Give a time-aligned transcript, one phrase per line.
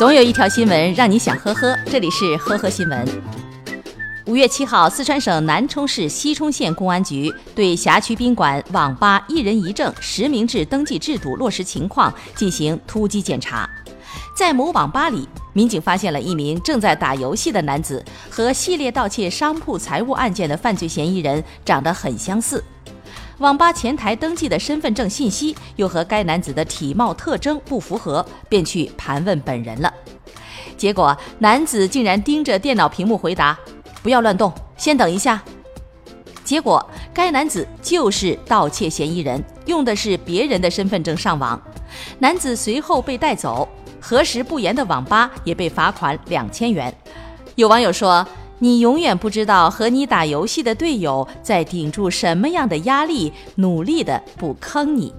[0.00, 3.06] 总有一条新闻让你想呵呵，这里是呵呵新闻。
[4.24, 13.68] 五月七号，四川省南充市西充县公安局对辖区宾馆、网吧一人一证实名制登记制度落实情况进行突击检查。
[14.34, 22.64] 在某网吧里，民警发现了一名正在打游戏的男子和系列盗窃商铺财物案件的犯罪嫌疑人长得很相似。
[23.40, 29.90] 网吧前台登记的身份证信息又和该男子的体貌特征不符合，便去盘问本人了。
[30.76, 33.58] 结果，男子竟然盯着电脑屏幕回答
[34.02, 35.42] ：“不要乱动，先等一下。”
[36.44, 41.58] 结果，该男子就是盗窃嫌疑人，用的是别人的身份证上网。
[42.18, 43.66] 男子随后被带走，
[43.98, 46.94] 核实不严的网吧也被罚款两千元。
[47.54, 48.26] 有网友说。
[48.62, 55.10] 你永远不知道和你打游戏的队友在顶住什么样的压力，努力的不坑你。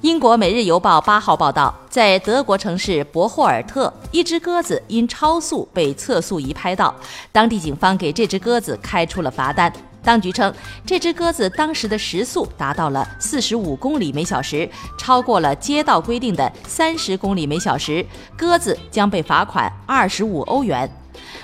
[0.00, 6.94] 英国《每日邮报》八号报道，在德国城市博霍尔特，一只鸽子因超速被测速仪拍到，
[7.30, 9.70] 当地警方给这只鸽子开出了罚单。
[10.02, 10.50] 当局称，
[10.86, 14.66] 这只鸽子当时的时速达到了四十五公里每小时，
[14.96, 18.02] 超过了街道规定的三十公里每小时，
[18.38, 20.90] 鸽子将被罚款二十五欧元。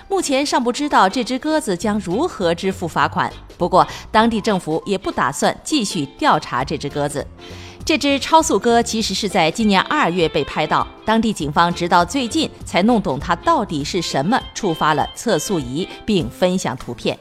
[0.09, 3.33] 目前尚不知道这只鸽子将如何支付罚款。
[3.57, 7.27] 不过，当地政府也不打算继续调查这只鸽子。
[7.85, 17.19] 这只超速鸽其实是在今年二月被拍到，当地警方直到最近才弄懂它到底是什么触发了测速仪，并分享图片。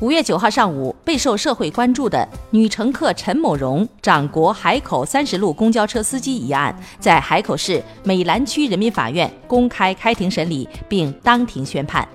[0.00, 12.06] 五月九号上午，备受社会关注的女乘客陈某荣掌掴海口三十路公交车司机一案，在海口市美兰区人民法院公开开庭审理，并当庭宣判。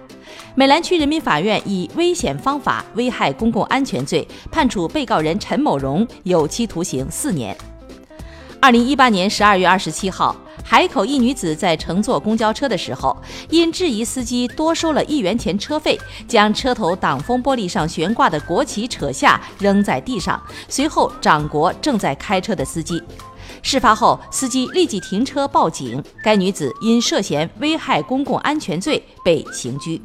[0.55, 7.53] 美兰区人民法院以危险方法危害公共安全罪，判处被告人陈某荣有期徒刑四年。
[8.61, 10.33] 二零一八年十二月二十七号。
[10.73, 13.15] 海口一女子在乘坐公交车的时候，
[13.51, 15.95] 因质疑司机多收了一元钱车费，
[16.27, 22.99] 将车头挡风玻璃上悬挂的国旗扯下扔在地上，随后掌掴正在开车的司机。
[23.61, 30.01] 事发后，司机立即停车报警，该女子因涉嫌危害公共安全罪被刑拘。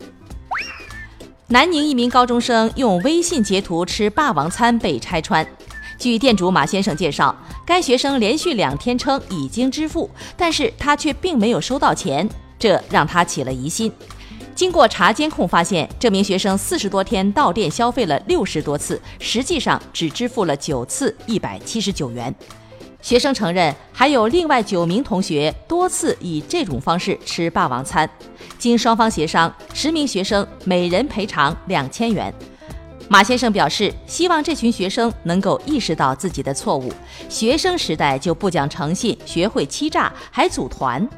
[1.47, 5.49] 南宁一名高中生用微信截图吃霸王餐被拆穿。
[5.99, 7.35] 据店主马先生介绍，
[7.69, 10.09] 该学生连续两天称已经支付，
[10.39, 12.27] 但是他却并没有收到钱，
[12.59, 13.93] 这让他起了疑心。
[14.55, 22.35] 经过查监控发现，这名学生四十多天到店消费了六十多次，实际上只支付了九次一百七十九元。
[23.03, 28.09] 学生承认，还有另外九名同学多次以这种方式吃霸王餐。
[28.59, 32.33] 经双方协商，十名学生每人赔偿两千元。
[33.11, 36.93] 马先生表示，希望这群学生能够意识到自己的错误。
[37.29, 41.09] 学生时代就不讲诚信，学会欺诈，还组团。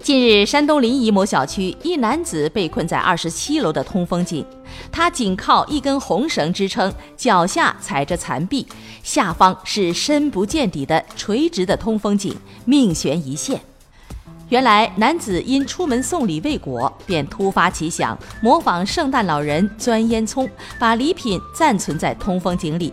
[0.00, 4.42] 近日，山东临沂某小区一男子被困在二十七楼的通风井，
[4.90, 8.66] 他仅靠一根红绳支撑，脚下踩着残壁，
[9.02, 13.60] 下方是深不见底的垂直的通风井，命悬一线。
[14.48, 20.48] 原来，男子因出门送礼未果，便突发奇想，模仿圣诞老人钻烟囱，
[20.78, 22.90] 把礼品暂存在通风井里。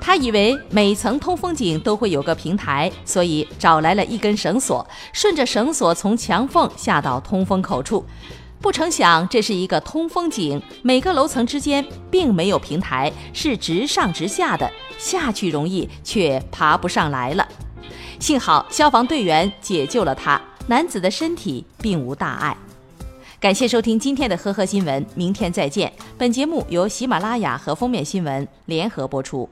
[0.00, 8.04] 他以为每层通风井都会有个平台，所以找来了一根绳索，顺着绳索从墙缝下到通风口处。
[8.60, 17.46] 不成想，这是一个通风井，每个楼层之间并没有平台，是直上直下的，下去容易，却爬不上来了。
[18.18, 20.40] 幸好消防队员解救了他。
[20.68, 22.56] 男子的身体并无大碍。
[23.40, 25.92] 感谢收听今天的呵呵新闻，明天再见。
[26.18, 29.48] 本节目由喜马拉雅和封面新闻联合播出。